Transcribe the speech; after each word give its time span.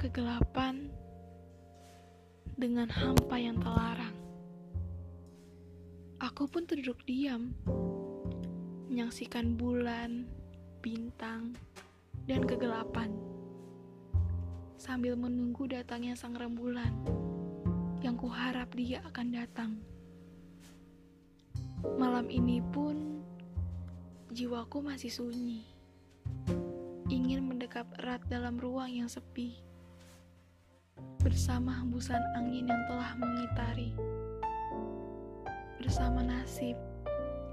kegelapan 0.00 0.88
dengan 2.56 2.88
hampa 2.88 3.36
yang 3.36 3.60
terlarang. 3.60 4.16
Aku 6.24 6.48
pun 6.48 6.64
terduduk 6.64 7.04
diam, 7.04 7.52
menyaksikan 8.88 9.60
bulan, 9.60 10.24
bintang, 10.80 11.52
dan 12.24 12.48
kegelapan, 12.48 13.12
sambil 14.80 15.20
menunggu 15.20 15.68
datangnya 15.68 16.16
sang 16.16 16.32
rembulan 16.32 16.96
yang 18.00 18.16
kuharap 18.16 18.72
dia 18.72 19.04
akan 19.04 19.28
datang. 19.36 19.72
Malam 22.00 22.32
ini 22.32 22.64
pun 22.72 23.20
jiwaku 24.32 24.80
masih 24.80 25.12
sunyi, 25.12 25.68
ingin 27.12 27.44
mendekap 27.44 27.84
erat 28.00 28.24
dalam 28.32 28.56
ruang 28.56 28.88
yang 28.88 29.12
sepi, 29.12 29.60
bersama 31.30 31.70
hembusan 31.78 32.18
angin 32.34 32.66
yang 32.66 32.82
telah 32.90 33.14
mengitari, 33.14 33.94
bersama 35.78 36.26
nasib 36.26 36.74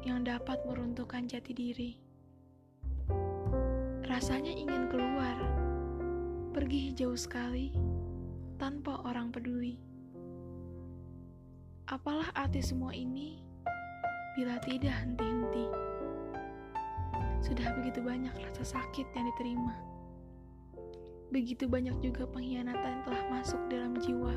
yang 0.00 0.24
dapat 0.24 0.56
meruntuhkan 0.64 1.28
jati 1.28 1.52
diri. 1.52 1.92
Rasanya 4.08 4.56
ingin 4.56 4.88
keluar, 4.88 5.36
pergi 6.56 6.96
jauh 6.96 7.20
sekali 7.20 7.76
tanpa 8.56 9.04
orang 9.04 9.28
peduli. 9.28 9.76
Apalah 11.92 12.32
arti 12.32 12.64
semua 12.64 12.96
ini? 12.96 13.44
bila 14.36 14.60
tidak 14.60 14.92
henti-henti. 14.92 15.64
Sudah 17.40 17.72
begitu 17.80 18.04
banyak 18.04 18.36
rasa 18.36 18.76
sakit 18.76 19.08
yang 19.16 19.24
diterima. 19.32 19.95
Begitu 21.34 21.66
banyak 21.66 21.98
juga 21.98 22.22
pengkhianatan 22.30 22.86
yang 22.86 23.02
telah 23.02 23.24
masuk 23.30 23.58
dalam 23.66 23.98
jiwa. 23.98 24.34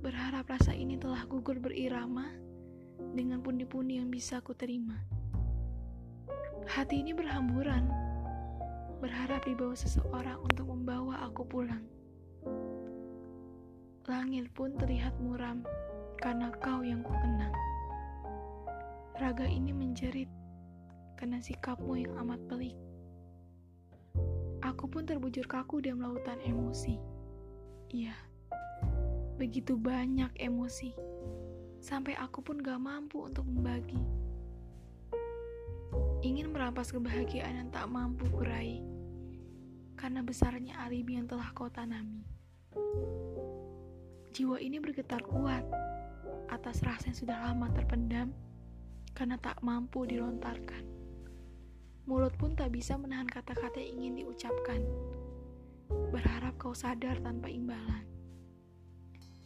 Berharap 0.00 0.48
rasa 0.48 0.72
ini 0.72 0.96
telah 0.96 1.28
gugur 1.28 1.60
berirama 1.60 2.32
dengan 3.12 3.44
pundi-pundi 3.44 4.00
yang 4.00 4.08
bisa 4.08 4.40
aku 4.40 4.56
terima. 4.56 4.96
Hati 6.68 7.00
ini 7.04 7.12
berhamburan, 7.12 7.88
berharap 9.00 9.44
dibawa 9.44 9.76
seseorang 9.76 10.40
untuk 10.40 10.68
membawa 10.68 11.24
aku 11.28 11.44
pulang. 11.44 11.84
Langit 14.08 14.48
pun 14.56 14.72
terlihat 14.80 15.12
muram 15.20 15.60
karena 16.16 16.48
kau 16.64 16.80
yang 16.80 17.04
kukenang. 17.04 17.52
Raga 19.20 19.44
ini 19.44 19.76
menjerit 19.76 20.30
karena 21.20 21.42
sikapmu 21.42 21.98
yang 21.98 22.14
amat 22.24 22.40
pelik. 22.48 22.78
Aku 24.68 24.84
pun 24.84 25.08
terbujur 25.08 25.48
kaku 25.48 25.80
dalam 25.80 26.04
lautan 26.04 26.36
emosi. 26.44 27.00
Iya, 27.88 28.12
begitu 29.40 29.80
banyak 29.80 30.28
emosi, 30.36 30.92
sampai 31.80 32.12
aku 32.20 32.44
pun 32.44 32.60
gak 32.60 32.76
mampu 32.76 33.24
untuk 33.24 33.48
membagi. 33.48 33.96
Ingin 36.20 36.52
merampas 36.52 36.92
kebahagiaan 36.92 37.64
yang 37.64 37.70
tak 37.72 37.88
mampu 37.88 38.28
kurai, 38.28 38.84
karena 39.96 40.20
besarnya 40.20 40.76
alibi 40.84 41.16
yang 41.16 41.24
telah 41.24 41.48
kau 41.56 41.72
tanami. 41.72 42.28
Jiwa 44.36 44.60
ini 44.60 44.76
bergetar 44.84 45.24
kuat 45.24 45.64
atas 46.52 46.84
rasa 46.84 47.08
yang 47.08 47.16
sudah 47.16 47.40
lama 47.40 47.72
terpendam 47.72 48.36
karena 49.16 49.40
tak 49.40 49.64
mampu 49.64 50.04
dilontarkan. 50.04 50.97
Mulut 52.08 52.32
pun 52.40 52.56
tak 52.56 52.72
bisa 52.72 52.96
menahan 52.96 53.28
kata-kata 53.28 53.76
yang 53.84 54.00
ingin 54.00 54.24
diucapkan. 54.24 54.80
Berharap 56.08 56.56
kau 56.56 56.72
sadar 56.72 57.20
tanpa 57.20 57.52
imbalan. 57.52 58.08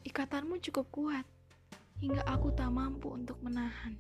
Ikatanmu 0.07 0.63
cukup 0.71 0.87
kuat 0.95 1.27
hingga 1.99 2.23
aku 2.23 2.55
tak 2.55 2.71
mampu 2.71 3.11
untuk 3.11 3.43
menahan. 3.43 3.99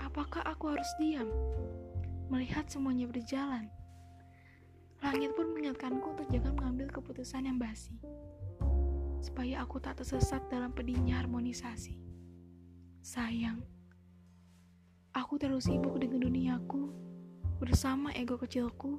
Apakah 0.00 0.40
aku 0.56 0.72
harus 0.72 0.88
diam 0.96 1.28
melihat 2.32 2.64
semuanya 2.72 3.04
berjalan? 3.04 3.68
Langit 5.04 5.36
pun 5.36 5.52
mengingatkanku 5.52 6.16
untuk 6.16 6.28
jangan 6.32 6.56
mengambil 6.56 6.88
keputusan 6.96 7.44
yang 7.44 7.60
basi, 7.60 7.92
supaya 9.20 9.60
aku 9.60 9.84
tak 9.84 10.00
tersesat 10.00 10.48
dalam 10.48 10.72
pedihnya 10.72 11.20
harmonisasi. 11.20 12.00
Sayang, 13.04 13.60
Aku 15.12 15.36
terlalu 15.36 15.60
sibuk 15.60 16.00
dengan 16.00 16.24
duniaku 16.24 16.88
bersama 17.60 18.10
ego 18.16 18.40
kecilku 18.40 18.96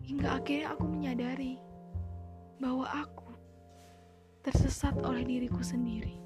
hingga 0.00 0.40
akhirnya 0.40 0.72
aku 0.72 0.84
menyadari 0.88 1.60
bahwa 2.56 2.88
aku 2.88 3.28
tersesat 4.40 4.96
oleh 5.04 5.20
diriku 5.20 5.60
sendiri. 5.60 6.25